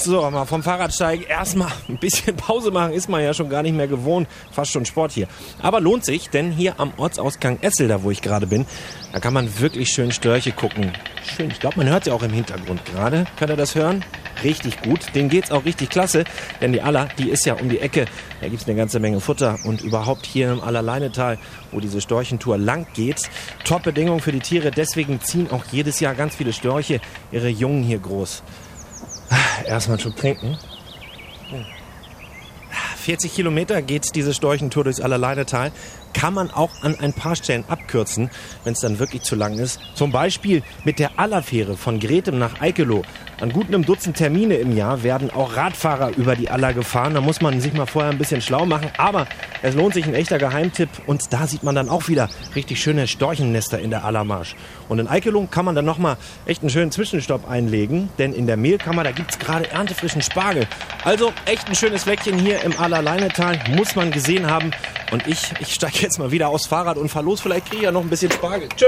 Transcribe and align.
So, 0.00 0.30
mal 0.30 0.44
vom 0.44 0.62
Fahrrad 0.62 0.94
steigen. 0.94 1.24
Erstmal 1.24 1.70
ein 1.88 1.98
bisschen 1.98 2.36
Pause 2.36 2.70
machen 2.70 2.92
ist 2.92 3.08
man 3.08 3.22
ja 3.22 3.34
schon 3.34 3.48
gar 3.48 3.62
nicht 3.62 3.74
mehr 3.74 3.88
gewohnt. 3.88 4.28
Fast 4.50 4.72
schon 4.72 4.84
Sport 4.84 5.12
hier. 5.12 5.26
Aber 5.62 5.80
lohnt 5.80 6.04
sich, 6.04 6.30
denn 6.30 6.52
hier 6.52 6.78
am 6.78 6.92
Ortsausgang 6.96 7.58
Essel, 7.60 7.88
da 7.88 8.02
wo 8.02 8.10
ich 8.10 8.22
gerade 8.22 8.46
bin, 8.46 8.66
da 9.12 9.20
kann 9.20 9.32
man 9.32 9.60
wirklich 9.60 9.88
schön 9.90 10.12
Störche 10.12 10.52
gucken. 10.52 10.92
Schön, 11.24 11.50
ich 11.50 11.60
glaube, 11.60 11.78
man 11.78 11.88
hört 11.88 12.04
sie 12.04 12.10
auch 12.10 12.22
im 12.22 12.32
Hintergrund 12.32 12.84
gerade. 12.84 13.24
Könnt 13.38 13.50
ihr 13.50 13.56
das 13.56 13.74
hören? 13.74 14.04
Richtig 14.42 14.82
gut. 14.82 15.14
Denen 15.14 15.28
geht's 15.28 15.50
auch 15.50 15.64
richtig 15.64 15.90
klasse, 15.90 16.24
denn 16.60 16.72
die 16.72 16.82
Aller, 16.82 17.08
die 17.18 17.30
ist 17.30 17.46
ja 17.46 17.54
um 17.54 17.68
die 17.68 17.80
Ecke. 17.80 18.04
Da 18.40 18.48
gibt's 18.48 18.66
eine 18.66 18.76
ganze 18.76 19.00
Menge 19.00 19.20
Futter 19.20 19.58
und 19.64 19.80
überhaupt 19.80 20.26
hier 20.26 20.52
im 20.52 20.60
Allerleinetal, 20.60 21.38
wo 21.72 21.80
diese 21.80 22.00
Storchentour 22.00 22.58
lang 22.58 22.86
geht. 22.94 23.22
Top 23.64 23.84
Bedingungen 23.84 24.20
für 24.20 24.32
die 24.32 24.40
Tiere. 24.40 24.70
Deswegen 24.70 25.20
ziehen 25.20 25.50
auch 25.50 25.64
jedes 25.70 26.00
Jahr 26.00 26.14
ganz 26.14 26.34
viele 26.34 26.52
Störche 26.52 27.00
ihre 27.32 27.48
Jungen 27.48 27.82
hier 27.82 27.98
groß. 27.98 28.42
Erstmal 29.66 30.00
schon 30.00 30.14
trinken. 30.14 30.58
40 33.04 33.34
Kilometer 33.34 33.82
geht 33.82 34.14
diese 34.14 34.32
Storchentour 34.32 34.84
durchs 34.84 35.00
Allerleinetal. 35.00 35.72
Kann 36.14 36.32
man 36.32 36.50
auch 36.50 36.70
an 36.80 36.98
ein 36.98 37.12
paar 37.12 37.36
Stellen 37.36 37.64
abkürzen, 37.68 38.30
wenn 38.62 38.72
es 38.72 38.80
dann 38.80 38.98
wirklich 38.98 39.22
zu 39.22 39.36
lang 39.36 39.58
ist. 39.58 39.78
Zum 39.94 40.10
Beispiel 40.10 40.62
mit 40.84 40.98
der 40.98 41.18
Allerfähre 41.18 41.76
von 41.76 42.00
Gretem 42.00 42.38
nach 42.38 42.62
Eikelow. 42.62 43.02
An 43.40 43.52
gut 43.52 43.66
einem 43.66 43.84
Dutzend 43.84 44.16
Termine 44.16 44.54
im 44.54 44.74
Jahr 44.74 45.02
werden 45.02 45.30
auch 45.30 45.56
Radfahrer 45.56 46.16
über 46.16 46.34
die 46.36 46.48
Aller 46.48 46.72
gefahren. 46.72 47.14
Da 47.14 47.20
muss 47.20 47.42
man 47.42 47.60
sich 47.60 47.74
mal 47.74 47.84
vorher 47.84 48.12
ein 48.12 48.16
bisschen 48.16 48.40
schlau 48.40 48.64
machen. 48.64 48.90
Aber 48.96 49.26
es 49.60 49.74
lohnt 49.74 49.92
sich 49.92 50.06
ein 50.06 50.14
echter 50.14 50.38
Geheimtipp. 50.38 50.88
Und 51.06 51.32
da 51.32 51.46
sieht 51.46 51.62
man 51.62 51.74
dann 51.74 51.88
auch 51.88 52.08
wieder 52.08 52.30
richtig 52.54 52.80
schöne 52.80 53.06
Storchennester 53.08 53.80
in 53.80 53.90
der 53.90 54.04
Allermarsch. 54.04 54.54
Und 54.88 55.00
in 55.00 55.08
Eikelow 55.08 55.48
kann 55.50 55.64
man 55.64 55.74
dann 55.74 55.84
nochmal 55.84 56.16
echt 56.46 56.62
einen 56.62 56.70
schönen 56.70 56.92
Zwischenstopp 56.92 57.50
einlegen. 57.50 58.08
Denn 58.18 58.32
in 58.32 58.46
der 58.46 58.56
Mehlkammer, 58.56 59.02
da 59.02 59.10
gibt 59.10 59.32
es 59.32 59.38
gerade 59.38 59.68
erntefrischen 59.68 60.22
Spargel. 60.22 60.66
Also 61.04 61.32
echt 61.44 61.68
ein 61.68 61.74
schönes 61.74 62.04
Fleckchen 62.04 62.38
hier 62.38 62.62
im 62.62 62.78
Allerleinetal. 62.94 63.58
Muss 63.70 63.96
man 63.96 64.10
gesehen 64.10 64.50
haben. 64.50 64.70
Und 65.12 65.26
ich, 65.26 65.52
ich 65.60 65.74
steige 65.74 65.98
jetzt 65.98 66.18
mal 66.18 66.30
wieder 66.30 66.48
aufs 66.48 66.66
Fahrrad 66.66 66.96
und 66.96 67.08
fahr 67.08 67.22
los. 67.22 67.40
Vielleicht 67.40 67.66
kriege 67.66 67.76
ich 67.78 67.82
ja 67.82 67.92
noch 67.92 68.02
ein 68.02 68.10
bisschen 68.10 68.30
Spargel. 68.30 68.68
Tschö. 68.76 68.86